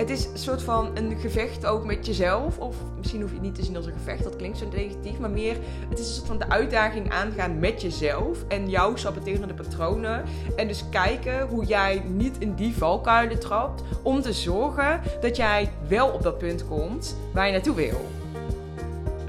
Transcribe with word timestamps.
het 0.00 0.10
is 0.10 0.24
een 0.24 0.38
soort 0.38 0.62
van 0.62 0.90
een 0.94 1.16
gevecht 1.18 1.66
ook 1.66 1.84
met 1.84 2.06
jezelf. 2.06 2.58
Of 2.58 2.76
misschien 2.96 3.20
hoef 3.20 3.30
je 3.30 3.36
het 3.36 3.44
niet 3.44 3.54
te 3.54 3.64
zien 3.64 3.76
als 3.76 3.86
een 3.86 3.92
gevecht, 3.92 4.22
dat 4.22 4.36
klinkt 4.36 4.58
zo 4.58 4.68
negatief. 4.72 5.18
Maar 5.18 5.30
meer, 5.30 5.56
het 5.88 5.98
is 5.98 6.08
een 6.08 6.14
soort 6.14 6.26
van 6.26 6.38
de 6.38 6.48
uitdaging 6.48 7.10
aangaan 7.10 7.58
met 7.58 7.82
jezelf. 7.82 8.44
En 8.48 8.70
jouw 8.70 8.96
saboterende 8.96 9.54
patronen. 9.54 10.24
En 10.56 10.68
dus 10.68 10.84
kijken 10.90 11.46
hoe 11.46 11.64
jij 11.64 12.02
niet 12.06 12.38
in 12.38 12.54
die 12.54 12.76
valkuilen 12.76 13.40
trapt. 13.40 13.82
Om 14.02 14.20
te 14.20 14.32
zorgen 14.32 15.00
dat 15.20 15.36
jij 15.36 15.70
wel 15.88 16.08
op 16.08 16.22
dat 16.22 16.38
punt 16.38 16.68
komt 16.68 17.16
waar 17.32 17.46
je 17.46 17.52
naartoe 17.52 17.74
wil. 17.74 18.08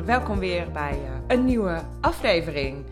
Welkom 0.05 0.39
weer 0.39 0.71
bij 0.71 0.91
eh, 0.91 1.35
een 1.35 1.45
nieuwe 1.45 1.81
aflevering. 2.01 2.83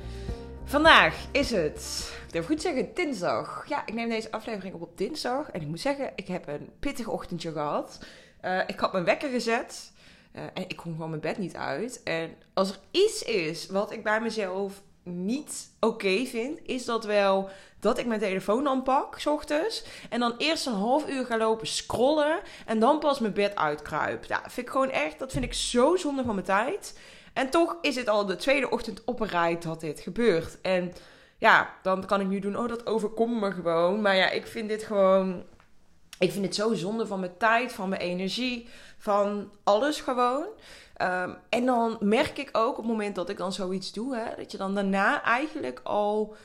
Vandaag 0.70 1.16
is 1.32 1.52
het, 1.52 2.12
ik 2.26 2.34
durf 2.34 2.46
goed 2.46 2.62
zeggen, 2.62 2.94
dinsdag. 2.94 3.66
Ja, 3.68 3.86
ik 3.86 3.94
neem 3.94 4.10
deze 4.10 4.32
aflevering 4.32 4.76
op 4.76 4.82
op 4.82 4.98
dinsdag. 4.98 5.52
En 5.52 5.62
ik 5.62 5.68
moet 5.68 5.80
zeggen, 5.80 6.12
ik 6.16 6.28
heb 6.28 6.48
een 6.48 6.70
pittig 6.80 7.08
ochtendje 7.08 7.52
gehad. 7.52 8.00
Uh, 8.46 8.60
ik 8.68 8.80
had 8.80 8.92
mijn 8.92 9.04
wekker 9.04 9.30
gezet. 9.30 9.92
Uh, 10.36 10.42
en 10.54 10.64
ik 10.68 10.76
kom 10.76 10.92
gewoon 10.92 11.10
mijn 11.10 11.22
bed 11.22 11.38
niet 11.38 11.56
uit. 11.56 12.04
En 12.04 12.36
als 12.54 12.70
er 12.70 12.80
iets 12.92 13.24
is 13.24 13.68
wat 13.68 13.92
ik 13.92 14.04
bij 14.04 14.22
mezelf 14.22 14.82
niet 15.04 15.70
oké 15.80 16.26
vind, 16.26 16.60
is 16.64 16.86
dat 16.86 17.06
wel 17.06 17.50
dat 17.80 17.98
ik 17.98 18.06
mijn 18.06 18.20
telefoon 18.20 18.64
dan 18.64 18.84
pak, 18.84 19.20
s 19.20 19.26
ochtends. 19.26 19.86
En 20.10 20.20
dan 20.20 20.34
eerst 20.38 20.66
een 20.66 20.74
half 20.74 21.10
uur 21.10 21.26
ga 21.26 21.38
lopen 21.38 21.68
scrollen. 21.68 22.40
En 22.66 22.80
dan 22.80 23.00
pas 23.00 23.20
mijn 23.20 23.34
bed 23.34 23.56
uitkruip. 23.56 24.24
Ja, 24.24 24.42
vind 24.42 24.68
ik 24.68 24.70
gewoon 24.70 24.92
echt, 24.92 25.20
dat 25.20 25.32
vind 25.32 25.46
ik 25.46 25.54
zo 25.54 25.96
zonde 25.96 26.24
van 26.24 26.34
mijn 26.34 26.46
tijd. 26.46 26.94
En 27.34 27.50
toch 27.50 27.78
is 27.82 27.96
het 27.96 28.10
al 28.10 28.26
de 28.26 28.36
tweede 28.36 28.70
ochtend 28.70 29.04
op 29.06 29.20
een 29.20 29.28
rij 29.28 29.58
dat 29.60 29.80
dit 29.80 30.00
gebeurt. 30.00 30.62
En 30.62 30.94
ja, 31.38 31.74
dan 31.82 32.06
kan 32.06 32.22
ik 32.22 32.28
nu 32.28 32.40
doen, 32.40 32.58
oh, 32.58 32.68
dat 32.68 32.86
overkomt 32.86 33.40
me 33.40 33.52
gewoon. 33.52 34.02
Maar 34.02 34.16
ja, 34.16 34.30
ik 34.30 34.48
vind 34.48 34.70
dit 34.70 34.84
gewoon. 34.84 35.44
Ik 36.20 36.32
vind 36.32 36.46
het 36.46 36.56
zo 36.56 36.74
zonde 36.74 37.08
van 37.08 37.20
mijn 37.20 37.38
tijd, 37.38 37.72
van 37.72 37.90
mijn 37.90 38.02
energie, 38.02 38.68
van 38.98 39.52
alles 39.64 40.02
gewoon. 40.02 40.46
Um, 41.02 41.38
en 41.50 41.66
dan 41.66 41.98
merk 42.00 42.38
ik 42.38 42.50
ook 42.52 42.70
op 42.70 42.78
het 42.78 42.86
moment 42.86 43.16
dat 43.16 43.30
ik 43.30 43.38
dan 43.38 43.54
zoiets 43.54 43.92
doe, 43.92 44.16
hè, 44.16 44.36
dat 44.36 44.52
je 44.52 44.58
dan 44.58 44.76
daarna 44.76 45.24
eigenlijk 45.24 45.80
al. 45.84 46.36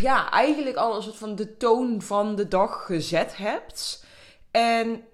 Ja, 0.00 0.30
eigenlijk 0.30 0.76
al 0.76 0.96
een 0.96 1.02
soort 1.02 1.16
van 1.16 1.34
de 1.34 1.56
toon 1.56 2.02
van 2.02 2.36
de 2.36 2.48
dag 2.48 2.86
gezet 2.86 3.36
hebt. 3.36 4.04
En 4.50 5.04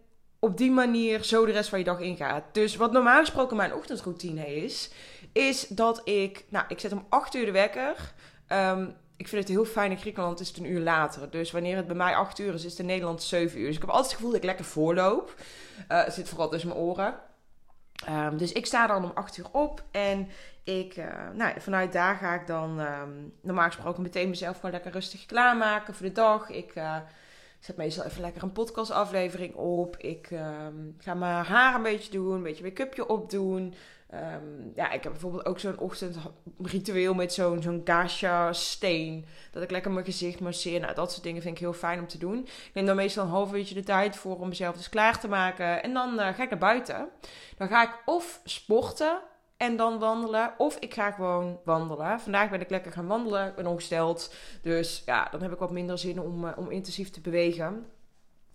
op 0.40 0.56
die 0.56 0.70
manier 0.70 1.24
zo 1.24 1.46
de 1.46 1.52
rest 1.52 1.68
van 1.68 1.78
je 1.78 1.84
dag 1.84 2.00
ingaat. 2.00 2.44
Dus 2.52 2.76
wat 2.76 2.92
normaal 2.92 3.20
gesproken 3.20 3.56
mijn 3.56 3.74
ochtendroutine 3.74 4.54
is, 4.62 4.90
is 5.32 5.66
dat 5.68 6.00
ik, 6.08 6.44
nou, 6.48 6.64
ik 6.68 6.80
zet 6.80 6.92
om 6.92 7.06
8 7.08 7.34
uur 7.34 7.44
de 7.44 7.50
wekker. 7.50 8.12
Um, 8.48 8.94
ik 9.16 9.28
vind 9.28 9.42
het 9.42 9.52
heel 9.52 9.64
fijn 9.64 9.90
in 9.90 9.98
Griekenland 9.98 10.40
is 10.40 10.48
het 10.48 10.56
een 10.56 10.70
uur 10.70 10.80
later. 10.80 11.30
Dus 11.30 11.50
wanneer 11.50 11.76
het 11.76 11.86
bij 11.86 11.96
mij 11.96 12.16
8 12.16 12.38
uur 12.38 12.54
is, 12.54 12.64
is 12.64 12.70
het 12.70 12.80
in 12.80 12.86
Nederland 12.86 13.22
7 13.22 13.58
uur. 13.58 13.66
Dus 13.66 13.74
ik 13.74 13.80
heb 13.80 13.90
altijd 13.90 14.06
het 14.06 14.16
gevoel 14.16 14.30
dat 14.30 14.40
ik 14.40 14.46
lekker 14.46 14.64
voorloop. 14.64 15.34
Het 15.88 16.14
zit 16.14 16.28
vooral 16.28 16.48
tussen 16.48 16.68
mijn 16.68 16.80
oren. 16.80 17.14
Um, 18.08 18.36
dus 18.36 18.52
ik 18.52 18.66
sta 18.66 18.86
dan 18.86 19.04
om 19.04 19.10
8 19.14 19.36
uur 19.36 19.46
op 19.52 19.82
en 19.90 20.28
ik, 20.64 20.96
uh, 20.96 21.06
nou, 21.34 21.60
vanuit 21.60 21.92
daar 21.92 22.16
ga 22.16 22.34
ik 22.34 22.46
dan 22.46 22.78
um, 22.78 23.32
normaal 23.42 23.66
gesproken 23.66 24.02
meteen 24.02 24.28
mezelf 24.28 24.56
gewoon 24.56 24.70
lekker 24.70 24.92
rustig 24.92 25.26
klaarmaken 25.26 25.94
voor 25.94 26.06
de 26.06 26.12
dag. 26.12 26.48
Ik 26.48 26.74
uh, 26.74 26.96
zet 27.60 27.76
meestal 27.76 28.04
even 28.04 28.20
lekker 28.20 28.42
een 28.42 28.52
podcastaflevering 28.52 29.54
op. 29.54 29.96
Ik 29.96 30.30
um, 30.30 30.94
ga 30.98 31.14
mijn 31.14 31.44
haar 31.44 31.74
een 31.74 31.82
beetje 31.82 32.10
doen, 32.12 32.34
een 32.34 32.42
beetje 32.42 32.64
make-upje 32.64 33.08
opdoen. 33.08 33.74
Um, 34.14 34.72
ja, 34.74 34.90
ik 34.90 35.02
heb 35.02 35.12
bijvoorbeeld 35.12 35.46
ook 35.46 35.58
zo'n 35.58 35.78
ochtendritueel 35.78 37.14
met 37.14 37.32
zo'n 37.32 37.62
zo'n 37.62 37.80
gasha 37.84 38.52
steen. 38.52 39.24
Dat 39.50 39.62
ik 39.62 39.70
lekker 39.70 39.90
mijn 39.90 40.04
gezicht 40.04 40.40
masseer. 40.40 40.80
Nou, 40.80 40.94
dat 40.94 41.12
soort 41.12 41.22
dingen 41.22 41.42
vind 41.42 41.54
ik 41.54 41.60
heel 41.60 41.72
fijn 41.72 41.98
om 41.98 42.06
te 42.06 42.18
doen. 42.18 42.38
Ik 42.38 42.70
neem 42.74 42.86
dan 42.86 42.96
meestal 42.96 43.24
een 43.24 43.30
half 43.30 43.54
uurtje 43.54 43.74
de 43.74 43.82
tijd 43.82 44.16
voor 44.16 44.40
om 44.40 44.48
mezelf 44.48 44.76
dus 44.76 44.88
klaar 44.88 45.20
te 45.20 45.28
maken. 45.28 45.82
En 45.82 45.92
dan 45.92 46.12
uh, 46.12 46.28
ga 46.28 46.42
ik 46.42 46.50
naar 46.50 46.58
buiten. 46.58 47.08
Dan 47.56 47.68
ga 47.68 47.82
ik 47.82 48.02
of 48.04 48.40
sporten 48.44 49.20
en 49.60 49.76
dan 49.76 49.98
wandelen. 49.98 50.52
Of 50.58 50.76
ik 50.76 50.94
ga 50.94 51.10
gewoon 51.10 51.60
wandelen. 51.64 52.20
Vandaag 52.20 52.50
ben 52.50 52.60
ik 52.60 52.70
lekker 52.70 52.92
gaan 52.92 53.06
wandelen. 53.06 53.48
Ik 53.48 53.54
ben 53.54 53.66
ongesteld. 53.66 54.34
Dus 54.62 55.02
ja, 55.06 55.28
dan 55.30 55.42
heb 55.42 55.52
ik 55.52 55.58
wat 55.58 55.70
minder 55.70 55.98
zin 55.98 56.20
om, 56.20 56.44
uh, 56.44 56.50
om 56.56 56.70
intensief 56.70 57.10
te 57.10 57.20
bewegen. 57.20 57.86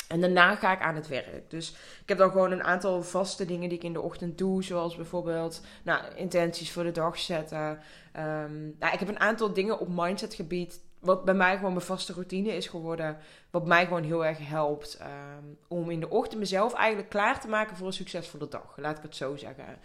En 0.07 0.21
daarna 0.21 0.55
ga 0.55 0.71
ik 0.71 0.81
aan 0.81 0.95
het 0.95 1.07
werk. 1.07 1.49
Dus 1.49 1.69
ik 2.01 2.09
heb 2.09 2.17
dan 2.17 2.31
gewoon 2.31 2.51
een 2.51 2.63
aantal 2.63 3.03
vaste 3.03 3.45
dingen 3.45 3.69
die 3.69 3.77
ik 3.77 3.83
in 3.83 3.93
de 3.93 4.01
ochtend 4.01 4.38
doe. 4.38 4.63
Zoals 4.63 4.95
bijvoorbeeld 4.95 5.61
nou, 5.83 6.03
intenties 6.16 6.71
voor 6.71 6.83
de 6.83 6.91
dag 6.91 7.19
zetten. 7.19 7.79
Um, 8.17 8.75
nou, 8.79 8.93
ik 8.93 8.99
heb 8.99 9.07
een 9.07 9.19
aantal 9.19 9.53
dingen 9.53 9.79
op 9.79 9.87
mindsetgebied. 9.89 10.79
Wat 10.99 11.25
bij 11.25 11.33
mij 11.33 11.55
gewoon 11.55 11.73
mijn 11.73 11.85
vaste 11.85 12.13
routine 12.13 12.55
is 12.55 12.67
geworden. 12.67 13.17
Wat 13.51 13.66
mij 13.66 13.85
gewoon 13.85 14.03
heel 14.03 14.25
erg 14.25 14.47
helpt. 14.47 14.99
Um, 15.01 15.57
om 15.67 15.89
in 15.89 15.99
de 15.99 16.09
ochtend 16.09 16.39
mezelf 16.39 16.73
eigenlijk 16.73 17.09
klaar 17.09 17.39
te 17.39 17.47
maken 17.47 17.77
voor 17.77 17.87
een 17.87 17.93
succesvolle 17.93 18.47
dag. 18.47 18.73
Laat 18.75 18.97
ik 18.97 19.03
het 19.03 19.16
zo 19.16 19.35
zeggen. 19.35 19.79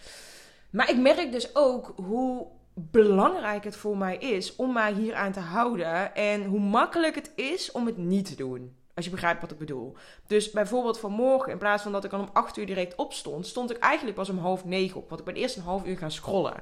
Maar 0.70 0.90
ik 0.90 0.96
merk 0.96 1.32
dus 1.32 1.56
ook 1.56 1.92
hoe 1.96 2.46
belangrijk 2.74 3.64
het 3.64 3.76
voor 3.76 3.96
mij 3.96 4.16
is 4.16 4.56
om 4.56 4.72
mij 4.72 4.92
hier 4.92 5.14
aan 5.14 5.32
te 5.32 5.40
houden. 5.40 6.14
En 6.14 6.44
hoe 6.44 6.60
makkelijk 6.60 7.14
het 7.14 7.32
is 7.34 7.70
om 7.70 7.86
het 7.86 7.96
niet 7.96 8.26
te 8.26 8.34
doen. 8.34 8.78
Als 8.94 9.04
je 9.04 9.10
begrijpt 9.10 9.40
wat 9.40 9.50
ik 9.50 9.58
bedoel. 9.58 9.96
Dus 10.26 10.50
bijvoorbeeld 10.50 10.98
vanmorgen, 10.98 11.52
in 11.52 11.58
plaats 11.58 11.82
van 11.82 11.92
dat 11.92 12.04
ik 12.04 12.10
dan 12.10 12.20
om 12.20 12.30
8 12.32 12.56
uur 12.56 12.66
direct 12.66 12.94
opstond, 12.94 13.46
stond 13.46 13.70
ik 13.70 13.78
eigenlijk 13.78 14.16
pas 14.16 14.28
om 14.28 14.38
half 14.38 14.64
negen 14.64 15.00
op. 15.00 15.08
Want 15.08 15.20
ik 15.20 15.26
ben 15.26 15.34
eerst 15.34 15.56
een 15.56 15.62
half 15.62 15.86
uur 15.86 15.98
gaan 15.98 16.10
scrollen. 16.10 16.54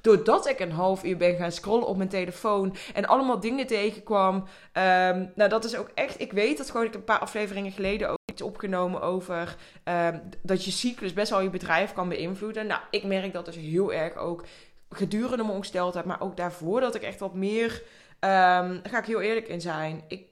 Doordat 0.00 0.48
ik 0.48 0.60
een 0.60 0.72
half 0.72 1.04
uur 1.04 1.16
ben 1.16 1.36
gaan 1.36 1.52
scrollen 1.52 1.86
op 1.86 1.96
mijn 1.96 2.08
telefoon 2.08 2.76
en 2.94 3.06
allemaal 3.06 3.40
dingen 3.40 3.66
tegenkwam. 3.66 4.34
Um, 4.34 5.32
nou, 5.34 5.48
dat 5.48 5.64
is 5.64 5.76
ook 5.76 5.90
echt. 5.94 6.20
Ik 6.20 6.32
weet 6.32 6.58
dat 6.58 6.70
gewoon 6.70 6.86
ik 6.86 6.94
een 6.94 7.04
paar 7.04 7.18
afleveringen 7.18 7.72
geleden 7.72 8.08
ook 8.10 8.19
opgenomen 8.42 9.02
over 9.02 9.56
um, 9.84 10.22
dat 10.42 10.64
je 10.64 10.70
cyclus 10.70 11.12
best 11.12 11.30
wel 11.30 11.40
je 11.40 11.50
bedrijf 11.50 11.92
kan 11.92 12.08
beïnvloeden. 12.08 12.66
Nou, 12.66 12.80
ik 12.90 13.04
merk 13.04 13.32
dat 13.32 13.44
dus 13.44 13.56
heel 13.56 13.92
erg 13.92 14.16
ook 14.16 14.44
gedurende 14.90 15.42
mijn 15.42 15.56
ongesteldheid, 15.56 16.04
maar 16.04 16.20
ook 16.20 16.36
daarvoor 16.36 16.80
dat 16.80 16.94
ik 16.94 17.02
echt 17.02 17.20
wat 17.20 17.34
meer. 17.34 17.82
Daar 18.20 18.80
ga 18.82 18.98
ik 18.98 19.04
heel 19.04 19.20
eerlijk 19.20 19.48
in 19.48 19.60
zijn. 19.60 20.04
Ik 20.08 20.28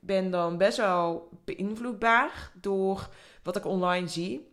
ben 0.00 0.30
dan 0.30 0.58
best 0.58 0.76
wel 0.76 1.28
beïnvloedbaar 1.44 2.50
door 2.60 3.08
wat 3.42 3.56
ik 3.56 3.66
online 3.66 4.08
zie. 4.08 4.50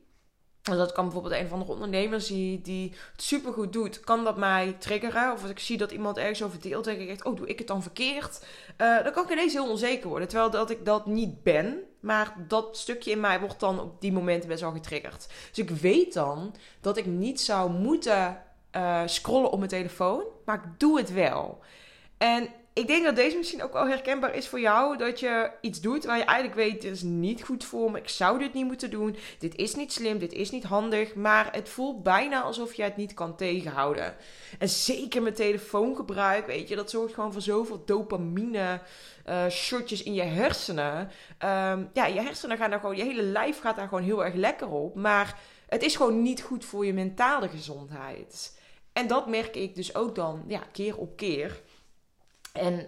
Als 0.64 0.78
dat 0.78 0.92
kan 0.92 1.04
bijvoorbeeld 1.04 1.42
een 1.42 1.48
van 1.48 1.60
de 1.60 1.66
ondernemers 1.66 2.28
zie 2.28 2.62
die 2.62 2.94
het 3.12 3.22
supergoed 3.22 3.74
doet, 3.74 4.00
kan 4.00 4.24
dat 4.24 4.38
mij 4.38 4.76
triggeren. 4.80 5.32
Of 5.32 5.42
als 5.42 5.52
ik 5.52 5.60
zie 5.60 5.78
dat 5.78 5.92
iemand 5.92 6.18
ergens 6.18 6.44
over 6.44 6.62
deelt, 6.62 6.84
denk 6.84 7.00
ik 7.00 7.10
echt, 7.10 7.26
oh, 7.26 7.36
doe 7.36 7.48
ik 7.48 7.58
het 7.58 7.68
dan 7.68 7.82
verkeerd? 7.82 8.46
Uh, 8.78 9.04
dan 9.04 9.12
kan 9.12 9.24
ik 9.24 9.32
ineens 9.32 9.54
heel 9.54 9.70
onzeker 9.70 10.10
worden. 10.10 10.28
Terwijl 10.28 10.50
dat 10.50 10.70
ik 10.70 10.86
dat 10.86 11.06
niet 11.06 11.44
ben. 11.44 11.84
Maar 12.00 12.36
dat 12.48 12.78
stukje 12.78 13.12
in 13.12 13.20
mij 13.20 13.40
wordt 13.40 13.60
dan 13.60 13.80
op 13.80 14.02
die 14.02 14.12
momenten 14.12 14.50
best 14.50 14.62
wel 14.62 14.72
getriggerd. 14.72 15.28
Dus 15.50 15.60
ik 15.60 15.70
weet 15.70 16.14
dan 16.14 16.56
dat 16.82 16.98
ik 16.98 17.06
niet 17.06 17.42
zou 17.42 17.72
moeten 17.72 18.42
uh, 18.76 19.02
scrollen 19.06 19.52
op 19.52 19.58
mijn 19.58 19.70
telefoon. 19.70 20.24
Maar 20.46 20.56
ik 20.56 20.80
doe 20.80 20.98
het 20.98 21.14
wel. 21.14 21.60
En 22.18 22.50
ik 22.74 22.88
denk 22.88 23.04
dat 23.04 23.16
deze 23.16 23.38
misschien 23.38 23.64
ook 23.64 23.74
wel 23.74 23.88
herkenbaar 23.88 24.36
is 24.36 24.48
voor 24.48 24.60
jou. 24.60 24.98
Dat 24.98 25.20
je 25.20 25.52
iets 25.62 25.82
doet 25.82 26.06
waar 26.06 26.18
je 26.18 26.24
eigenlijk 26.24 26.58
weet, 26.60 26.82
dit 26.82 26.92
is 26.92 27.02
niet 27.02 27.44
goed 27.44 27.64
voor 27.64 27.92
me. 27.92 27.98
Ik 27.98 28.10
zou 28.10 28.40
dit 28.40 28.54
niet 28.54 28.66
moeten 28.66 28.90
doen. 28.90 29.16
Dit 29.40 29.56
is 29.56 29.76
niet 29.76 29.94
slim, 29.94 30.20
dit 30.20 30.34
is 30.34 30.52
niet 30.52 30.64
handig. 30.64 31.16
Maar 31.16 31.50
het 31.52 31.70
voelt 31.70 32.04
bijna 32.04 32.42
alsof 32.42 32.74
je 32.74 32.84
het 32.84 32.98
niet 32.98 33.14
kan 33.14 33.36
tegenhouden. 33.36 34.16
En 34.60 34.70
zeker 34.70 35.22
met 35.22 35.36
telefoongebruik, 35.36 36.46
weet 36.46 36.68
je, 36.68 36.76
dat 36.76 36.90
zorgt 36.90 37.14
gewoon 37.14 37.34
voor 37.34 37.42
zoveel 37.42 37.84
dopamine. 37.86 38.82
Uh, 39.30 39.48
shotjes 39.50 40.04
in 40.04 40.14
je 40.14 40.22
hersenen. 40.22 41.00
Um, 41.00 41.90
ja, 41.94 42.06
je 42.06 42.22
hersenen 42.22 42.58
gaan 42.58 42.70
daar 42.70 42.80
gewoon, 42.80 42.98
je 42.98 43.04
hele 43.04 43.22
lijf 43.22 43.60
gaat 43.60 43.76
daar 43.76 43.88
gewoon 43.88 44.04
heel 44.04 44.26
erg 44.26 44.34
lekker 44.34 44.70
op. 44.70 44.96
Maar 44.96 45.40
het 45.68 45.84
is 45.84 45.96
gewoon 45.96 46.22
niet 46.22 46.42
goed 46.42 46.66
voor 46.66 46.86
je 46.86 46.94
mentale 46.94 47.50
gezondheid. 47.50 48.58
En 48.94 49.08
dat 49.08 49.28
merk 49.28 49.56
ik 49.56 49.76
dus 49.76 49.96
ook 49.96 50.16
dan, 50.16 50.44
ja, 50.48 50.62
keer 50.72 50.98
op 50.98 51.18
keer. 51.18 51.62
En 52.54 52.88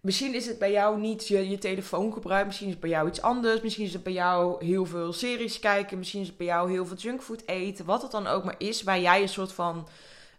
misschien 0.00 0.34
is 0.34 0.46
het 0.46 0.58
bij 0.58 0.72
jou 0.72 1.00
niet 1.00 1.28
je, 1.28 1.48
je 1.48 1.58
telefoongebruik. 1.58 2.46
Misschien 2.46 2.66
is 2.66 2.72
het 2.72 2.82
bij 2.82 2.90
jou 2.90 3.08
iets 3.08 3.22
anders. 3.22 3.60
Misschien 3.60 3.84
is 3.84 3.92
het 3.92 4.02
bij 4.02 4.12
jou 4.12 4.64
heel 4.64 4.86
veel 4.86 5.12
series 5.12 5.58
kijken. 5.58 5.98
Misschien 5.98 6.20
is 6.20 6.26
het 6.26 6.36
bij 6.36 6.46
jou 6.46 6.70
heel 6.70 6.86
veel 6.86 6.96
junkfood 6.96 7.42
eten. 7.46 7.84
Wat 7.84 8.02
het 8.02 8.10
dan 8.10 8.26
ook 8.26 8.44
maar 8.44 8.54
is. 8.58 8.82
Waar 8.82 9.00
jij 9.00 9.22
een 9.22 9.28
soort 9.28 9.52
van. 9.52 9.88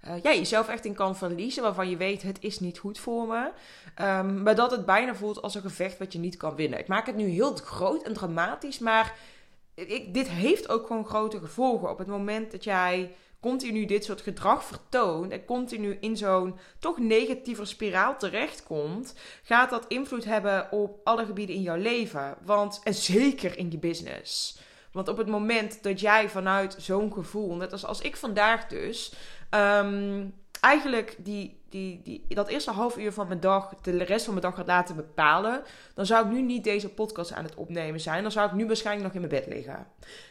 Uh, 0.08 0.22
ja, 0.22 0.34
jezelf 0.34 0.68
echt 0.68 0.86
in 0.86 0.94
kan 0.94 1.18
verliezen. 1.18 1.64
Waarvan 1.64 1.90
je 1.90 1.98
weet, 1.98 2.22
het 2.22 2.38
is 2.42 2.60
niet 2.60 2.78
goed 2.78 3.00
voor 3.00 3.28
me. 3.28 3.52
Um, 4.02 4.44
maar 4.44 4.56
dat 4.56 4.72
het 4.72 4.86
bijna 4.86 5.16
voelt 5.16 5.42
als 5.42 5.56
een 5.56 5.62
gevecht 5.62 5.98
wat 5.98 6.14
je 6.14 6.20
niet 6.20 6.38
kan 6.38 6.56
winnen. 6.56 6.80
Ik 6.80 6.88
maak 6.88 7.06
het 7.06 7.16
nu 7.16 7.28
heel 7.28 7.56
groot 7.56 8.04
en 8.04 8.14
dramatisch. 8.14 8.80
Maar 8.80 9.16
ik, 9.74 10.14
dit 10.14 10.28
heeft 10.28 10.70
ook 10.70 10.88
gewoon 10.88 11.06
grote 11.06 11.40
gevolgen. 11.40 11.90
Op 11.90 11.98
het 11.98 12.08
moment 12.08 12.52
dat 12.52 12.64
jij 12.64 13.16
continu 13.42 13.86
dit 13.86 14.04
soort 14.04 14.22
gedrag 14.22 14.64
vertoont 14.64 15.32
en 15.32 15.46
continu 15.46 15.98
in 16.00 16.18
zo'n 16.18 16.56
toch 16.80 16.98
negatieve 16.98 17.66
spiraal 17.66 18.18
terechtkomt, 18.18 19.14
gaat 19.44 19.70
dat 19.70 19.86
invloed 19.88 20.26
hebben 20.26 20.72
op 20.72 21.00
alle 21.04 21.26
gebieden 21.26 21.56
in 21.56 21.62
jouw 21.62 21.78
leven. 21.78 22.38
Want, 22.46 22.82
en 22.84 22.94
zeker 22.94 23.58
in 23.58 23.72
je 23.72 23.78
business. 23.78 24.60
Want 24.92 25.08
op 25.08 25.18
het 25.18 25.28
moment 25.28 25.84
dat 25.84 26.00
jij 26.00 26.30
vanuit 26.30 26.76
zo'n 26.80 27.14
gevoel, 27.14 27.56
net 27.56 27.72
als 27.72 27.86
als 27.86 28.02
ik 28.02 28.16
vandaag 28.18 28.68
dus, 28.68 29.14
um, 29.52 30.34
eigenlijk 30.60 31.16
die 31.18 31.60
die, 31.70 32.02
die, 32.04 32.26
dat 32.28 32.48
eerste 32.48 32.72
half 32.72 32.98
uur 32.98 33.14
van 33.14 33.28
mijn 33.28 33.40
dag, 33.40 33.76
de 33.82 34.04
rest 34.04 34.26
van 34.26 34.34
mijn 34.34 34.46
dag 34.46 34.56
gaat 34.56 34.68
laten 34.68 34.96
bepalen, 34.96 35.64
dan 35.94 36.06
zou 36.06 36.26
ik 36.26 36.32
nu 36.32 36.42
niet 36.42 36.64
deze 36.64 36.90
podcast 36.90 37.34
aan 37.34 37.44
het 37.44 37.56
opnemen 37.56 38.00
zijn. 38.00 38.22
Dan 38.22 38.32
zou 38.32 38.48
ik 38.48 38.56
nu 38.56 38.68
waarschijnlijk 38.68 39.06
nog 39.06 39.24
in 39.24 39.30
mijn 39.30 39.42
bed 39.42 39.54
liggen. 39.54 39.88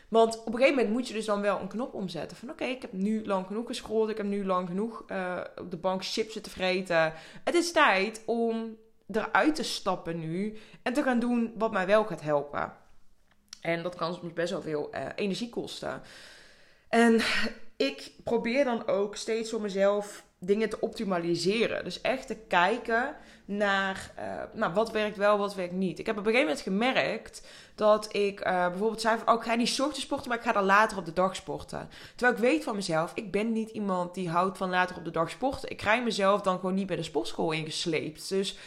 Want 0.08 0.38
op 0.38 0.46
een 0.46 0.52
gegeven 0.52 0.74
moment 0.74 0.92
moet 0.92 1.08
je 1.08 1.14
dus 1.14 1.24
dan 1.24 1.40
wel 1.40 1.60
een 1.60 1.68
knop 1.68 1.94
omzetten. 1.94 2.36
Van 2.36 2.50
oké, 2.50 2.64
ik 2.64 2.82
heb 2.82 2.92
nu 2.92 3.26
lang 3.26 3.46
genoeg 3.46 3.66
gescrolld. 3.66 4.08
Ik 4.08 4.16
heb 4.16 4.26
nu 4.26 4.44
lang 4.44 4.68
genoeg 4.68 5.04
uh, 5.06 5.40
op 5.56 5.70
de 5.70 5.76
bank 5.76 6.04
chips 6.04 6.40
te 6.40 6.50
vreten. 6.50 7.12
Het 7.44 7.54
is 7.54 7.72
tijd 7.72 8.22
om 8.26 8.76
eruit 9.10 9.54
te 9.54 9.62
stappen 9.62 10.18
nu. 10.18 10.58
En 10.82 10.92
te 10.92 11.02
gaan 11.02 11.18
doen 11.18 11.52
wat 11.58 11.72
mij 11.72 11.86
wel 11.86 12.04
gaat 12.04 12.20
helpen. 12.20 12.72
En 13.60 13.82
dat 13.82 13.94
kan 13.94 14.14
soms 14.14 14.32
best 14.32 14.50
wel 14.50 14.62
veel 14.62 14.90
uh, 14.94 15.00
energie 15.14 15.48
kosten. 15.48 16.02
En 16.88 17.20
ik 17.78 18.10
probeer 18.24 18.64
dan 18.64 18.86
ook 18.86 19.16
steeds 19.16 19.50
voor 19.50 19.60
mezelf 19.60 20.24
dingen 20.38 20.68
te 20.68 20.80
optimaliseren. 20.80 21.84
Dus 21.84 22.00
echt 22.00 22.26
te 22.26 22.36
kijken 22.36 23.16
naar 23.44 24.12
uh, 24.18 24.42
nou, 24.52 24.72
wat 24.72 24.90
werkt 24.90 25.16
wel, 25.16 25.38
wat 25.38 25.54
werkt 25.54 25.72
niet. 25.72 25.98
Ik 25.98 26.06
heb 26.06 26.18
op 26.18 26.26
een 26.26 26.32
gegeven 26.32 26.46
moment 26.46 26.64
gemerkt 26.64 27.42
dat 27.74 28.14
ik 28.14 28.40
uh, 28.40 28.68
bijvoorbeeld 28.68 29.00
zei 29.00 29.18
van... 29.18 29.34
Oh, 29.34 29.40
ik 29.40 29.48
ga 29.48 29.54
niet 29.54 29.80
ochtends 29.80 30.00
sporten, 30.00 30.28
maar 30.28 30.38
ik 30.38 30.44
ga 30.44 30.52
dan 30.52 30.64
later 30.64 30.98
op 30.98 31.04
de 31.04 31.12
dag 31.12 31.36
sporten. 31.36 31.88
Terwijl 32.16 32.36
ik 32.36 32.42
weet 32.50 32.64
van 32.64 32.74
mezelf, 32.74 33.12
ik 33.14 33.30
ben 33.30 33.52
niet 33.52 33.70
iemand 33.70 34.14
die 34.14 34.28
houdt 34.28 34.58
van 34.58 34.70
later 34.70 34.96
op 34.96 35.04
de 35.04 35.10
dag 35.10 35.30
sporten. 35.30 35.70
Ik 35.70 35.76
krijg 35.76 36.02
mezelf 36.02 36.40
dan 36.40 36.58
gewoon 36.58 36.74
niet 36.74 36.86
bij 36.86 36.96
de 36.96 37.02
sportschool 37.02 37.52
ingesleept. 37.52 38.28
Dus 38.28 38.58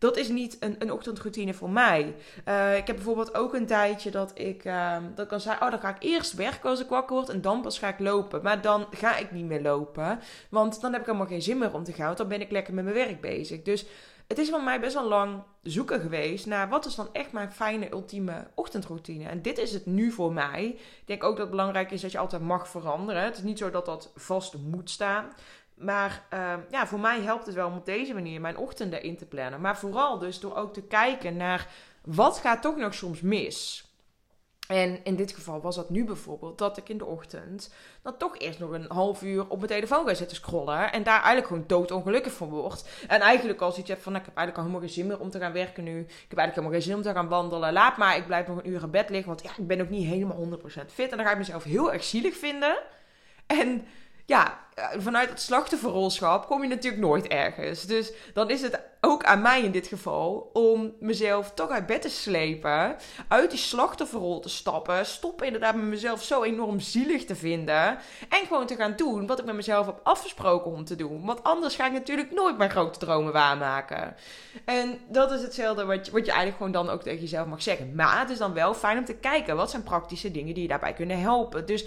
dat 0.00 0.16
is 0.16 0.28
niet 0.28 0.56
een, 0.60 0.76
een 0.78 0.92
ochtendroutine 0.92 1.54
voor 1.54 1.70
mij. 1.70 2.14
Uh, 2.48 2.76
ik 2.76 2.86
heb 2.86 2.96
bijvoorbeeld 2.96 3.34
ook 3.34 3.54
een 3.54 3.66
tijdje 3.66 4.10
dat 4.10 4.30
ik, 4.34 4.64
uh, 4.64 4.96
dat 5.14 5.30
dan 5.30 5.40
zei: 5.40 5.56
Oh, 5.60 5.70
dan 5.70 5.80
ga 5.80 5.88
ik 5.88 6.02
eerst 6.02 6.34
werken 6.34 6.70
als 6.70 6.80
ik 6.80 6.88
wakker 6.88 7.16
word. 7.16 7.28
En 7.28 7.40
dan 7.40 7.60
pas 7.60 7.78
ga 7.78 7.88
ik 7.88 7.98
lopen. 7.98 8.42
Maar 8.42 8.62
dan 8.62 8.86
ga 8.90 9.16
ik 9.16 9.32
niet 9.32 9.44
meer 9.44 9.62
lopen. 9.62 10.20
Want 10.50 10.80
dan 10.80 10.92
heb 10.92 11.00
ik 11.00 11.06
helemaal 11.06 11.26
geen 11.26 11.42
zin 11.42 11.58
meer 11.58 11.74
om 11.74 11.84
te 11.84 11.92
gaan. 11.92 12.06
Want 12.06 12.18
dan 12.18 12.28
ben 12.28 12.40
ik 12.40 12.50
lekker 12.50 12.74
met 12.74 12.84
mijn 12.84 12.96
werk 12.96 13.20
bezig. 13.20 13.62
Dus 13.62 13.86
het 14.30 14.38
is 14.38 14.48
van 14.48 14.64
mij 14.64 14.80
best 14.80 14.94
wel 14.94 15.08
lang 15.08 15.42
zoeken 15.62 16.00
geweest 16.00 16.46
naar 16.46 16.68
wat 16.68 16.86
is 16.86 16.94
dan 16.94 17.08
echt 17.12 17.32
mijn 17.32 17.52
fijne, 17.52 17.90
ultieme 17.90 18.46
ochtendroutine. 18.54 19.28
En 19.28 19.42
dit 19.42 19.58
is 19.58 19.72
het 19.72 19.86
nu 19.86 20.10
voor 20.10 20.32
mij. 20.32 20.64
Ik 21.00 21.06
denk 21.06 21.24
ook 21.24 21.36
dat 21.36 21.46
het 21.46 21.50
belangrijk 21.50 21.90
is 21.90 22.00
dat 22.00 22.12
je 22.12 22.18
altijd 22.18 22.42
mag 22.42 22.68
veranderen. 22.68 23.22
Het 23.22 23.36
is 23.36 23.42
niet 23.42 23.58
zo 23.58 23.70
dat 23.70 23.86
dat 23.86 24.12
vast 24.14 24.56
moet 24.58 24.90
staan. 24.90 25.32
Maar 25.80 26.26
uh, 26.34 26.54
ja, 26.70 26.86
voor 26.86 27.00
mij 27.00 27.20
helpt 27.20 27.46
het 27.46 27.54
wel 27.54 27.66
om 27.66 27.76
op 27.76 27.84
deze 27.84 28.14
manier 28.14 28.40
mijn 28.40 28.56
ochtenden 28.56 29.02
in 29.02 29.16
te 29.16 29.26
plannen. 29.26 29.60
Maar 29.60 29.78
vooral 29.78 30.18
dus 30.18 30.40
door 30.40 30.56
ook 30.56 30.72
te 30.72 30.82
kijken 30.82 31.36
naar 31.36 31.68
wat 32.04 32.38
gaat 32.38 32.62
toch 32.62 32.76
nog 32.76 32.94
soms 32.94 33.20
mis. 33.20 33.84
En 34.70 35.00
in 35.04 35.16
dit 35.16 35.32
geval 35.32 35.60
was 35.60 35.76
dat 35.76 35.90
nu 35.90 36.04
bijvoorbeeld 36.04 36.58
dat 36.58 36.76
ik 36.76 36.88
in 36.88 36.98
de 36.98 37.04
ochtend 37.04 37.74
dan 38.02 38.16
toch 38.16 38.38
eerst 38.38 38.58
nog 38.58 38.70
een 38.70 38.84
half 38.88 39.22
uur 39.22 39.48
op 39.48 39.56
mijn 39.56 39.70
telefoon 39.70 40.06
ga 40.06 40.14
zitten 40.14 40.36
scrollen. 40.36 40.92
En 40.92 41.02
daar 41.02 41.16
eigenlijk 41.16 41.46
gewoon 41.46 41.64
doodongelukkig 41.66 42.32
van 42.32 42.48
word. 42.48 42.84
En 43.08 43.20
eigenlijk 43.20 43.60
als 43.60 43.78
iets 43.78 43.88
heb 43.88 44.02
van, 44.02 44.16
ik 44.16 44.24
heb 44.24 44.36
eigenlijk 44.36 44.56
al 44.56 44.62
helemaal 44.62 44.86
geen 44.86 44.94
zin 44.94 45.06
meer 45.06 45.20
om 45.20 45.30
te 45.30 45.38
gaan 45.38 45.52
werken 45.52 45.84
nu. 45.84 46.00
Ik 46.00 46.06
heb 46.28 46.38
eigenlijk 46.38 46.54
helemaal 46.54 46.72
geen 46.72 46.82
zin 46.82 46.94
om 46.94 47.02
te 47.02 47.12
gaan 47.12 47.28
wandelen. 47.28 47.72
Laat 47.72 47.96
maar, 47.96 48.16
ik 48.16 48.26
blijf 48.26 48.46
nog 48.46 48.58
een 48.58 48.68
uur 48.68 48.82
in 48.82 48.90
bed 48.90 49.10
liggen. 49.10 49.28
Want 49.28 49.42
ja, 49.42 49.50
ik 49.56 49.66
ben 49.66 49.80
ook 49.80 49.90
niet 49.90 50.06
helemaal 50.06 50.58
100% 50.58 50.62
fit. 50.86 51.10
En 51.10 51.16
dan 51.16 51.26
ga 51.26 51.32
ik 51.32 51.38
mezelf 51.38 51.64
heel 51.64 51.92
erg 51.92 52.04
zielig 52.04 52.36
vinden. 52.36 52.78
En 53.46 53.86
ja, 54.30 54.58
eh, 54.74 54.84
vanuit 54.98 55.28
het 55.28 55.40
slachtofferrolschap 55.40 56.46
kom 56.46 56.62
je 56.62 56.68
natuurlijk 56.68 57.02
nooit 57.02 57.26
ergens. 57.26 57.86
Dus 57.86 58.12
dan 58.34 58.50
is 58.50 58.62
het 58.62 58.80
ook 59.00 59.24
aan 59.24 59.42
mij 59.42 59.62
in 59.62 59.70
dit 59.70 59.86
geval 59.86 60.50
om 60.52 60.92
mezelf 61.00 61.52
toch 61.54 61.70
uit 61.70 61.86
bed 61.86 62.02
te 62.02 62.08
slepen. 62.08 62.96
Uit 63.28 63.50
die 63.50 63.58
slachtofferrol 63.58 64.40
te 64.40 64.48
stappen. 64.48 65.06
Stoppen 65.06 65.46
inderdaad 65.46 65.74
met 65.74 65.84
mezelf 65.84 66.22
zo 66.22 66.42
enorm 66.42 66.80
zielig 66.80 67.24
te 67.24 67.34
vinden. 67.34 67.98
En 68.28 68.46
gewoon 68.46 68.66
te 68.66 68.76
gaan 68.76 68.96
doen 68.96 69.26
wat 69.26 69.38
ik 69.38 69.44
met 69.44 69.54
mezelf 69.54 69.86
heb 69.86 70.00
afgesproken 70.02 70.70
om 70.70 70.84
te 70.84 70.96
doen. 70.96 71.24
Want 71.24 71.42
anders 71.42 71.74
ga 71.74 71.86
ik 71.86 71.92
natuurlijk 71.92 72.32
nooit 72.32 72.58
mijn 72.58 72.70
grote 72.70 72.98
dromen 72.98 73.32
waarmaken. 73.32 74.16
En 74.64 74.98
dat 75.08 75.32
is 75.32 75.42
hetzelfde 75.42 75.84
wat 75.84 76.06
je, 76.06 76.12
wat 76.12 76.26
je 76.26 76.32
eigenlijk 76.32 76.56
gewoon 76.56 76.84
dan 76.84 76.94
ook 76.94 77.02
tegen 77.02 77.20
jezelf 77.20 77.46
mag 77.46 77.62
zeggen. 77.62 77.94
Maar 77.94 78.18
het 78.20 78.30
is 78.30 78.38
dan 78.38 78.52
wel 78.52 78.74
fijn 78.74 78.98
om 78.98 79.04
te 79.04 79.14
kijken 79.14 79.56
wat 79.56 79.70
zijn 79.70 79.82
praktische 79.82 80.30
dingen 80.30 80.54
die 80.54 80.62
je 80.62 80.68
daarbij 80.68 80.92
kunnen 80.92 81.20
helpen. 81.20 81.66
Dus 81.66 81.86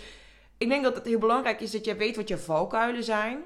ik 0.64 0.70
denk 0.70 0.84
dat 0.84 0.96
het 0.96 1.06
heel 1.06 1.20
belangrijk 1.20 1.62
is 1.62 1.72
dat 1.72 1.86
je 1.86 1.96
weet 1.96 2.16
wat 2.16 2.28
je 2.28 2.38
valkuilen 2.38 3.04
zijn. 3.04 3.44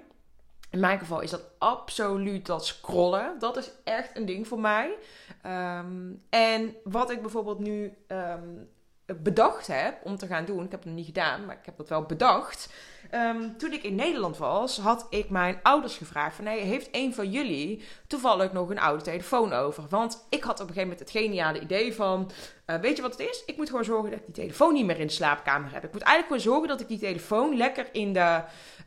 In 0.69 0.80
mijn 0.80 1.00
geval 1.00 1.22
is 1.22 1.30
dat 1.30 1.44
absoluut 1.58 2.46
dat 2.46 2.66
scrollen. 2.66 3.36
Dat 3.40 3.58
is 3.58 3.72
echt 3.84 4.18
een 4.18 4.25
ding 4.25 4.48
voor 4.48 4.60
mij. 4.60 4.98
Um, 5.46 6.24
en 6.30 6.75
wat 6.84 7.12
ik 7.12 7.22
bijvoorbeeld 7.22 7.60
nu 7.60 7.94
um, 8.08 8.69
bedacht 9.15 9.68
heb 9.68 9.98
om 10.04 10.18
te 10.18 10.27
gaan 10.27 10.45
doen. 10.45 10.65
Ik 10.65 10.71
heb 10.71 10.83
het 10.83 10.94
niet 10.94 11.06
gedaan, 11.06 11.45
maar 11.45 11.56
ik 11.56 11.65
heb 11.65 11.77
dat 11.77 11.89
wel 11.89 12.01
bedacht. 12.01 12.69
Um, 13.12 13.57
toen 13.57 13.74
ik 13.74 13.83
in 13.83 13.95
Nederland 13.95 14.38
was, 14.38 14.80
had 14.80 15.07
ik 15.09 15.30
mijn 15.30 15.59
ouders 15.63 15.98
gevraagd: 15.98 16.36
van, 16.36 16.45
hey, 16.45 16.59
heeft 16.59 16.89
een 16.92 17.13
van 17.13 17.31
jullie 17.31 17.83
toevallig 18.07 18.54
nog 18.54 18.69
een 18.69 18.80
oude 18.80 19.04
telefoon 19.04 19.54
over? 19.54 19.83
Want 19.89 20.25
ik 20.30 20.44
had 20.44 20.54
op 20.54 20.68
een 20.68 20.74
gegeven 20.74 20.89
moment 20.89 21.00
het 21.00 21.24
geniale 21.24 21.59
idee 21.59 21.94
van: 21.94 22.31
uh, 22.65 22.75
weet 22.75 22.95
je 22.95 23.01
wat 23.01 23.12
het 23.12 23.30
is? 23.30 23.44
Ik 23.45 23.57
moet 23.57 23.69
gewoon 23.69 23.83
zorgen 23.83 24.09
dat 24.09 24.19
ik 24.19 24.25
die 24.25 24.36
telefoon 24.36 24.74
niet 24.74 24.86
meer 24.86 25.00
in 25.00 25.07
de 25.07 25.13
slaapkamer 25.13 25.74
heb. 25.74 25.83
Ik 25.83 25.94
moet 25.94 26.01
eigenlijk 26.01 26.42
gewoon 26.42 26.54
zorgen 26.54 26.77
dat 26.77 26.81
ik 26.81 26.88
die 26.88 27.09
telefoon 27.09 27.57
lekker 27.57 27.86
in, 27.92 28.13
de, 28.13 28.42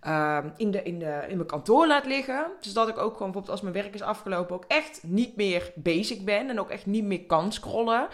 uh, 0.07 0.39
in, 0.57 0.71
de, 0.71 0.83
in, 0.83 0.99
de, 0.99 1.25
in 1.29 1.37
mijn 1.37 1.49
kantoor 1.49 1.87
laat 1.87 2.07
liggen. 2.07 2.47
Dus 2.61 2.73
dat 2.73 2.89
ik 2.89 2.99
ook 2.99 3.13
gewoon 3.13 3.33
bijvoorbeeld 3.33 3.51
als 3.51 3.61
mijn 3.61 3.75
werk 3.75 3.95
is 3.95 4.03
afgelopen 4.03 4.55
ook 4.55 4.65
echt 4.69 5.01
niet 5.03 5.37
meer 5.37 5.73
bezig 5.75 6.25
ben 6.25 6.49
en 6.49 6.61
ook 6.61 6.71
echt 6.71 6.87
niet 6.87 7.05
meer 7.05 7.25
kan 7.27 7.53
scrollen. 7.53 8.09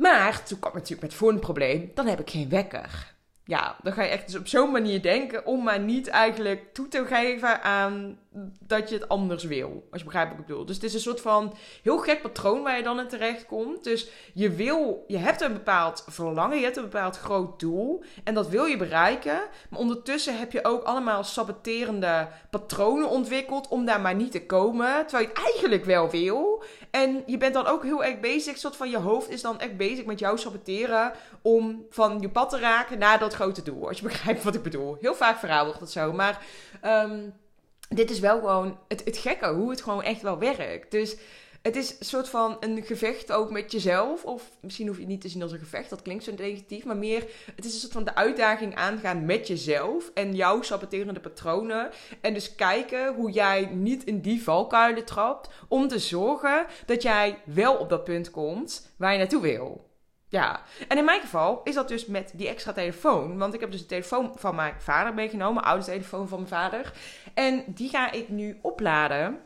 Maar 0.00 0.42
toen 0.42 0.58
kwam 0.58 0.72
natuurlijk 0.72 1.00
met 1.00 1.10
het 1.10 1.18
volgende 1.18 1.42
probleem: 1.42 1.90
dan 1.94 2.06
heb 2.06 2.20
ik 2.20 2.30
geen 2.30 2.48
wekker 2.48 3.14
ja, 3.50 3.76
dan 3.82 3.92
ga 3.92 4.02
je 4.02 4.08
echt 4.08 4.26
dus 4.26 4.36
op 4.36 4.48
zo'n 4.48 4.70
manier 4.70 5.02
denken 5.02 5.46
om 5.46 5.62
maar 5.62 5.80
niet 5.80 6.08
eigenlijk 6.08 6.74
toe 6.74 6.88
te 6.88 7.06
geven 7.06 7.62
aan 7.62 8.18
dat 8.58 8.88
je 8.88 8.94
het 8.94 9.08
anders 9.08 9.44
wil. 9.44 9.86
Als 9.90 10.00
je 10.00 10.06
begrijpt 10.06 10.30
wat 10.30 10.40
ik 10.40 10.46
bedoel. 10.46 10.64
Dus 10.64 10.74
het 10.74 10.84
is 10.84 10.94
een 10.94 11.00
soort 11.00 11.20
van 11.20 11.54
heel 11.82 11.98
gek 11.98 12.22
patroon 12.22 12.62
waar 12.62 12.76
je 12.76 12.82
dan 12.82 13.00
in 13.00 13.08
terecht 13.08 13.46
komt. 13.46 13.84
Dus 13.84 14.08
je 14.34 14.50
wil, 14.50 15.04
je 15.06 15.16
hebt 15.16 15.40
een 15.40 15.52
bepaald 15.52 16.04
verlangen, 16.08 16.58
je 16.58 16.64
hebt 16.64 16.76
een 16.76 16.82
bepaald 16.82 17.16
groot 17.16 17.60
doel 17.60 18.04
en 18.24 18.34
dat 18.34 18.48
wil 18.48 18.64
je 18.64 18.76
bereiken. 18.76 19.40
Maar 19.70 19.80
ondertussen 19.80 20.38
heb 20.38 20.52
je 20.52 20.64
ook 20.64 20.82
allemaal 20.82 21.24
saboterende 21.24 22.28
patronen 22.50 23.08
ontwikkeld 23.08 23.68
om 23.68 23.84
daar 23.84 24.00
maar 24.00 24.14
niet 24.14 24.32
te 24.32 24.46
komen. 24.46 25.06
Terwijl 25.06 25.28
je 25.28 25.34
het 25.34 25.44
eigenlijk 25.44 25.84
wel 25.84 26.10
wil. 26.10 26.62
En 26.90 27.22
je 27.26 27.36
bent 27.36 27.54
dan 27.54 27.66
ook 27.66 27.82
heel 27.82 28.04
erg 28.04 28.20
bezig, 28.20 28.58
soort 28.58 28.76
van 28.76 28.90
je 28.90 28.98
hoofd 28.98 29.30
is 29.30 29.42
dan 29.42 29.60
echt 29.60 29.76
bezig 29.76 30.04
met 30.04 30.18
jou 30.18 30.38
saboteren 30.38 31.12
om 31.42 31.86
van 31.90 32.20
je 32.20 32.28
pad 32.28 32.50
te 32.50 32.58
raken 32.58 32.98
naar 32.98 33.18
dat 33.18 33.34
grote 33.40 33.62
doel. 33.62 33.88
Als 33.88 33.98
je 33.98 34.02
begrijpt 34.08 34.42
wat 34.42 34.54
ik 34.54 34.62
bedoel. 34.62 34.96
Heel 35.00 35.14
vaak 35.14 35.38
verhaal 35.38 35.78
dat 35.78 35.90
zo. 35.90 36.12
Maar 36.12 36.46
um, 36.84 37.32
dit 37.88 38.10
is 38.10 38.20
wel 38.20 38.38
gewoon 38.38 38.78
het, 38.88 39.04
het 39.04 39.16
gekke, 39.16 39.52
hoe 39.52 39.70
het 39.70 39.82
gewoon 39.82 40.02
echt 40.02 40.22
wel 40.22 40.38
werkt. 40.38 40.90
Dus 40.90 41.16
het 41.62 41.76
is 41.76 41.96
een 41.98 42.06
soort 42.06 42.28
van 42.28 42.56
een 42.60 42.82
gevecht 42.82 43.32
ook 43.32 43.50
met 43.50 43.72
jezelf. 43.72 44.24
Of 44.24 44.50
misschien 44.60 44.86
hoef 44.86 44.96
je 44.96 45.02
het 45.02 45.10
niet 45.10 45.20
te 45.20 45.28
zien 45.28 45.42
als 45.42 45.52
een 45.52 45.58
gevecht, 45.58 45.90
dat 45.90 46.02
klinkt 46.02 46.24
zo 46.24 46.32
negatief. 46.38 46.84
Maar 46.84 46.96
meer, 46.96 47.24
het 47.56 47.64
is 47.64 47.74
een 47.74 47.80
soort 47.80 47.92
van 47.92 48.04
de 48.04 48.14
uitdaging 48.14 48.74
aangaan 48.74 49.24
met 49.24 49.46
jezelf. 49.46 50.10
En 50.14 50.34
jouw 50.34 50.62
saboterende 50.62 51.20
patronen. 51.20 51.90
En 52.20 52.34
dus 52.34 52.54
kijken 52.54 53.14
hoe 53.14 53.30
jij 53.30 53.64
niet 53.64 54.04
in 54.04 54.20
die 54.20 54.42
valkuilen 54.42 55.04
trapt. 55.04 55.50
Om 55.68 55.88
te 55.88 55.98
zorgen 55.98 56.66
dat 56.86 57.02
jij 57.02 57.38
wel 57.44 57.74
op 57.74 57.88
dat 57.88 58.04
punt 58.04 58.30
komt 58.30 58.90
waar 58.96 59.12
je 59.12 59.18
naartoe 59.18 59.42
wil. 59.42 59.89
Ja, 60.30 60.62
en 60.88 60.98
in 60.98 61.04
mijn 61.04 61.20
geval 61.20 61.60
is 61.64 61.74
dat 61.74 61.88
dus 61.88 62.06
met 62.06 62.32
die 62.34 62.48
extra 62.48 62.72
telefoon. 62.72 63.38
Want 63.38 63.54
ik 63.54 63.60
heb 63.60 63.70
dus 63.70 63.80
de 63.80 63.86
telefoon 63.86 64.32
van 64.36 64.54
mijn 64.54 64.74
vader 64.78 65.14
meegenomen, 65.14 65.62
oude 65.62 65.84
telefoon 65.84 66.28
van 66.28 66.38
mijn 66.38 66.50
vader. 66.50 66.92
En 67.34 67.64
die 67.66 67.88
ga 67.88 68.10
ik 68.10 68.28
nu 68.28 68.58
opladen. 68.62 69.40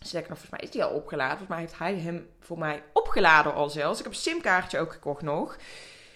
Zeker 0.00 0.28
nog, 0.28 0.38
volgens 0.38 0.50
mij 0.50 0.60
is 0.60 0.70
die 0.70 0.84
al 0.84 0.90
opgeladen. 0.90 1.38
Volgens 1.38 1.48
mij 1.48 1.58
heeft 1.58 1.78
hij 1.78 1.94
hem 1.94 2.28
voor 2.40 2.58
mij 2.58 2.82
opgeladen 2.92 3.54
al 3.54 3.70
zelfs. 3.70 3.98
Ik 3.98 4.04
heb 4.04 4.14
een 4.14 4.20
simkaartje 4.20 4.78
ook 4.78 4.92
gekocht 4.92 5.22
nog. 5.22 5.56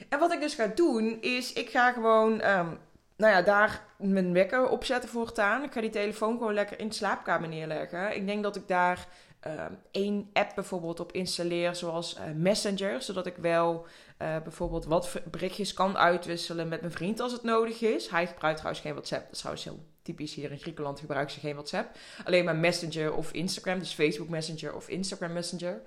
En 0.08 0.18
wat 0.18 0.32
ik 0.32 0.40
dus 0.40 0.54
ga 0.54 0.66
doen, 0.66 1.20
is 1.20 1.52
ik 1.52 1.70
ga 1.70 1.92
gewoon, 1.92 2.32
um, 2.32 2.78
nou 3.16 3.32
ja, 3.32 3.42
daar 3.42 3.84
mijn 3.96 4.32
wekker 4.32 4.68
opzetten 4.68 5.10
voortaan. 5.10 5.62
Ik 5.62 5.72
ga 5.72 5.80
die 5.80 5.90
telefoon 5.90 6.38
gewoon 6.38 6.54
lekker 6.54 6.78
in 6.78 6.88
de 6.88 6.94
slaapkamer 6.94 7.48
neerleggen. 7.48 8.16
Ik 8.16 8.26
denk 8.26 8.42
dat 8.42 8.56
ik 8.56 8.68
daar 8.68 9.06
uh, 9.46 9.64
één 9.90 10.30
app 10.32 10.54
bijvoorbeeld 10.54 11.00
op 11.00 11.12
installeer, 11.12 11.76
zoals 11.76 12.16
uh, 12.16 12.22
Messenger, 12.34 13.02
zodat 13.02 13.26
ik 13.26 13.36
wel 13.36 13.86
uh, 14.22 14.36
bijvoorbeeld 14.42 14.84
wat 14.84 15.20
berichtjes 15.30 15.74
kan 15.74 15.98
uitwisselen 15.98 16.68
met 16.68 16.80
mijn 16.80 16.92
vriend 16.92 17.20
als 17.20 17.32
het 17.32 17.42
nodig 17.42 17.80
is. 17.80 18.08
Hij 18.08 18.26
gebruikt 18.26 18.56
trouwens 18.56 18.84
geen 18.84 18.94
WhatsApp, 18.94 19.22
dat 19.22 19.32
is 19.32 19.38
trouwens 19.38 19.64
heel 19.64 19.84
typisch 20.02 20.34
hier 20.34 20.50
in 20.50 20.58
Griekenland 20.58 21.00
gebruiken 21.00 21.34
ze 21.34 21.40
geen 21.40 21.54
WhatsApp. 21.54 21.96
Alleen 22.24 22.44
maar 22.44 22.56
Messenger 22.56 23.14
of 23.14 23.32
Instagram, 23.32 23.78
dus 23.78 23.94
Facebook 23.94 24.28
Messenger 24.28 24.74
of 24.74 24.88
Instagram 24.88 25.32
Messenger. 25.32 25.82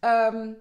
Um, 0.00 0.56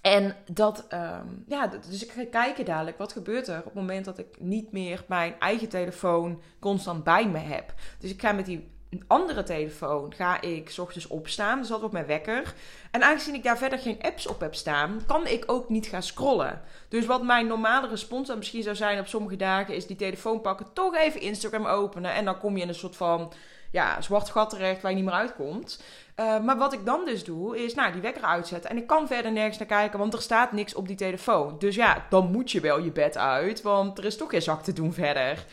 en 0.00 0.36
dat, 0.50 0.86
um, 0.92 1.44
ja, 1.46 1.66
dus 1.66 2.04
ik 2.04 2.10
ga 2.10 2.24
kijken 2.30 2.64
dadelijk 2.64 2.98
wat 2.98 3.12
gebeurt 3.12 3.48
er 3.48 3.58
op 3.58 3.64
het 3.64 3.74
moment 3.74 4.04
dat 4.04 4.18
ik 4.18 4.40
niet 4.40 4.72
meer 4.72 5.04
mijn 5.08 5.34
eigen 5.38 5.68
telefoon 5.68 6.42
constant 6.58 7.04
bij 7.04 7.28
me 7.28 7.38
heb. 7.38 7.74
Dus 7.98 8.10
ik 8.10 8.20
ga 8.20 8.32
met 8.32 8.46
die 8.46 8.70
een 8.90 9.04
andere 9.06 9.42
telefoon 9.42 10.14
ga 10.14 10.40
ik 10.40 10.70
s 10.70 10.78
ochtends 10.78 11.06
opstaan. 11.06 11.58
Dus 11.58 11.68
dat 11.68 11.82
op 11.82 11.92
mijn 11.92 12.06
wekker. 12.06 12.54
En 12.90 13.02
aangezien 13.02 13.34
ik 13.34 13.42
daar 13.42 13.58
verder 13.58 13.78
geen 13.78 14.02
apps 14.02 14.26
op 14.26 14.40
heb 14.40 14.54
staan, 14.54 15.02
kan 15.06 15.26
ik 15.26 15.44
ook 15.46 15.68
niet 15.68 15.86
gaan 15.86 16.02
scrollen. 16.02 16.62
Dus 16.88 17.06
wat 17.06 17.22
mijn 17.22 17.46
normale 17.46 17.88
respons 17.88 18.28
dan 18.28 18.38
misschien 18.38 18.62
zou 18.62 18.76
zijn 18.76 18.98
op 18.98 19.06
sommige 19.06 19.36
dagen, 19.36 19.74
is 19.74 19.86
die 19.86 19.96
telefoon 19.96 20.40
pakken, 20.40 20.66
toch 20.72 20.96
even 20.96 21.20
Instagram 21.20 21.66
openen. 21.66 22.14
En 22.14 22.24
dan 22.24 22.38
kom 22.38 22.56
je 22.56 22.62
in 22.62 22.68
een 22.68 22.74
soort 22.74 22.96
van 22.96 23.32
ja, 23.70 24.00
zwart 24.00 24.30
gat 24.30 24.50
terecht 24.50 24.82
waar 24.82 24.90
je 24.90 24.96
niet 24.96 25.06
meer 25.06 25.14
uitkomt. 25.14 25.82
Uh, 26.16 26.40
maar 26.40 26.56
wat 26.56 26.72
ik 26.72 26.84
dan 26.84 27.04
dus 27.04 27.24
doe, 27.24 27.64
is 27.64 27.74
nou, 27.74 27.92
die 27.92 28.00
wekker 28.00 28.22
uitzetten. 28.22 28.70
En 28.70 28.76
ik 28.76 28.86
kan 28.86 29.06
verder 29.06 29.32
nergens 29.32 29.58
naar 29.58 29.66
kijken, 29.66 29.98
want 29.98 30.14
er 30.14 30.22
staat 30.22 30.52
niks 30.52 30.74
op 30.74 30.86
die 30.86 30.96
telefoon. 30.96 31.58
Dus 31.58 31.74
ja, 31.74 32.06
dan 32.10 32.30
moet 32.30 32.50
je 32.50 32.60
wel 32.60 32.78
je 32.78 32.92
bed 32.92 33.16
uit, 33.16 33.62
want 33.62 33.98
er 33.98 34.04
is 34.04 34.16
toch 34.16 34.30
geen 34.30 34.42
zak 34.42 34.62
te 34.62 34.72
doen 34.72 34.92
verder. 34.92 35.44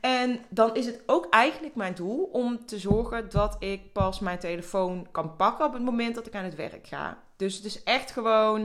En 0.00 0.44
dan 0.48 0.74
is 0.74 0.86
het 0.86 1.02
ook 1.06 1.26
eigenlijk 1.30 1.74
mijn 1.74 1.94
doel 1.94 2.28
om 2.32 2.66
te 2.66 2.78
zorgen 2.78 3.30
dat 3.30 3.56
ik 3.58 3.92
pas 3.92 4.20
mijn 4.20 4.38
telefoon 4.38 5.06
kan 5.10 5.36
pakken 5.36 5.66
op 5.66 5.72
het 5.72 5.82
moment 5.82 6.14
dat 6.14 6.26
ik 6.26 6.34
aan 6.34 6.44
het 6.44 6.54
werk 6.54 6.86
ga. 6.86 7.18
Dus 7.36 7.56
het 7.56 7.64
is 7.64 7.82
echt 7.82 8.10
gewoon 8.10 8.60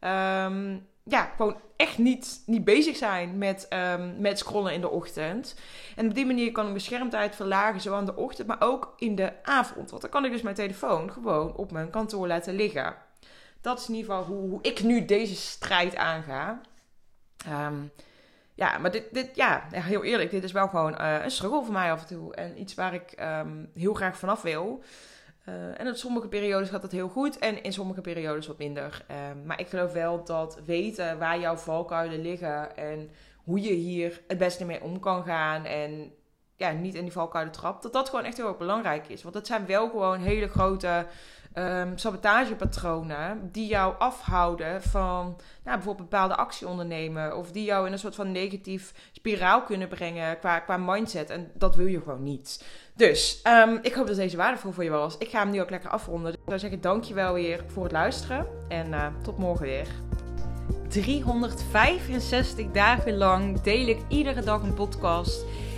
um, 0.00 0.86
ja, 1.04 1.32
gewoon 1.36 1.56
echt 1.80 1.98
niet, 1.98 2.42
niet 2.46 2.64
bezig 2.64 2.96
zijn 2.96 3.38
met, 3.38 3.68
um, 3.92 4.20
met 4.20 4.38
scrollen 4.38 4.72
in 4.72 4.80
de 4.80 4.90
ochtend. 4.90 5.54
En 5.96 6.06
op 6.06 6.14
die 6.14 6.26
manier 6.26 6.52
kan 6.52 6.64
ik 6.64 6.70
mijn 6.70 6.82
schermtijd 6.82 7.36
verlagen, 7.36 7.80
zowel 7.80 7.98
in 7.98 8.04
de 8.04 8.16
ochtend, 8.16 8.48
maar 8.48 8.60
ook 8.60 8.94
in 8.96 9.14
de 9.14 9.32
avond. 9.42 9.90
Want 9.90 10.02
dan 10.02 10.10
kan 10.10 10.24
ik 10.24 10.30
dus 10.32 10.42
mijn 10.42 10.54
telefoon 10.54 11.12
gewoon 11.12 11.56
op 11.56 11.72
mijn 11.72 11.90
kantoor 11.90 12.26
laten 12.26 12.54
liggen. 12.54 12.94
Dat 13.60 13.80
is 13.80 13.88
in 13.88 13.94
ieder 13.94 14.10
geval 14.10 14.26
hoe, 14.26 14.48
hoe 14.48 14.62
ik 14.62 14.82
nu 14.82 15.04
deze 15.04 15.34
strijd 15.34 15.96
aanga. 15.96 16.60
Um, 17.48 17.90
ja, 18.54 18.78
maar 18.78 18.90
dit, 18.90 19.04
dit, 19.12 19.30
ja, 19.34 19.66
heel 19.70 20.04
eerlijk, 20.04 20.30
dit 20.30 20.44
is 20.44 20.52
wel 20.52 20.68
gewoon 20.68 21.00
uh, 21.00 21.22
een 21.22 21.30
struggle 21.30 21.64
voor 21.64 21.72
mij 21.72 21.92
af 21.92 22.00
en 22.00 22.06
toe. 22.06 22.34
En 22.34 22.60
iets 22.60 22.74
waar 22.74 22.94
ik 22.94 23.14
um, 23.20 23.70
heel 23.74 23.94
graag 23.94 24.18
vanaf 24.18 24.42
wil. 24.42 24.82
Uh, 25.48 25.80
en 25.80 25.86
in 25.86 25.96
sommige 25.96 26.28
periodes 26.28 26.68
gaat 26.68 26.82
het 26.82 26.92
heel 26.92 27.08
goed 27.08 27.38
en 27.38 27.62
in 27.62 27.72
sommige 27.72 28.00
periodes 28.00 28.46
wat 28.46 28.58
minder. 28.58 29.04
Uh, 29.10 29.16
maar 29.44 29.60
ik 29.60 29.68
geloof 29.68 29.92
wel 29.92 30.24
dat 30.24 30.58
weten 30.64 31.18
waar 31.18 31.40
jouw 31.40 31.56
valkuilen 31.56 32.22
liggen 32.22 32.76
en 32.76 33.10
hoe 33.44 33.60
je 33.60 33.72
hier 33.72 34.20
het 34.26 34.38
beste 34.38 34.64
mee 34.64 34.82
om 34.82 35.00
kan 35.00 35.24
gaan 35.24 35.64
en 35.64 36.12
ja, 36.56 36.70
niet 36.70 36.94
in 36.94 37.02
die 37.02 37.12
valkuilen 37.12 37.52
trapt, 37.52 37.82
dat 37.82 37.92
dat 37.92 38.08
gewoon 38.08 38.24
echt 38.24 38.36
heel 38.36 38.48
erg 38.48 38.58
belangrijk 38.58 39.08
is. 39.08 39.22
Want 39.22 39.34
het 39.34 39.46
zijn 39.46 39.66
wel 39.66 39.88
gewoon 39.88 40.18
hele 40.18 40.48
grote 40.48 41.06
um, 41.54 41.98
sabotagepatronen 41.98 43.48
die 43.52 43.66
jou 43.66 43.94
afhouden 43.98 44.82
van 44.82 45.24
nou, 45.64 45.76
bijvoorbeeld 45.76 46.10
bepaalde 46.10 46.36
actie 46.36 46.68
ondernemen. 46.68 47.36
Of 47.36 47.52
die 47.52 47.64
jou 47.64 47.86
in 47.86 47.92
een 47.92 47.98
soort 47.98 48.14
van 48.14 48.32
negatief 48.32 48.92
spiraal 49.12 49.62
kunnen 49.62 49.88
brengen 49.88 50.38
qua, 50.38 50.58
qua 50.58 50.76
mindset. 50.76 51.30
En 51.30 51.50
dat 51.54 51.76
wil 51.76 51.86
je 51.86 52.00
gewoon 52.00 52.22
niet. 52.22 52.64
Dus 52.94 53.42
um, 53.46 53.78
ik 53.82 53.94
hoop 53.94 54.06
dat 54.06 54.16
deze 54.16 54.36
waardevol 54.36 54.72
voor 54.72 54.84
je 54.84 54.90
was. 54.90 55.18
Ik 55.18 55.28
ga 55.28 55.38
hem 55.38 55.50
nu 55.50 55.60
ook 55.60 55.70
lekker 55.70 55.90
afronden. 55.90 56.32
Dus 56.32 56.40
ik 56.40 56.48
zou 56.48 56.58
zeggen 56.58 56.80
dankjewel 56.80 57.34
weer 57.34 57.64
voor 57.66 57.82
het 57.82 57.92
luisteren. 57.92 58.46
En 58.68 58.88
uh, 58.88 59.06
tot 59.22 59.38
morgen 59.38 59.66
weer. 59.66 59.88
365 60.88 62.70
dagen 62.72 63.16
lang 63.16 63.60
deel 63.60 63.86
ik 63.86 63.98
iedere 64.08 64.42
dag 64.42 64.62
een 64.62 64.74
podcast. 64.74 65.44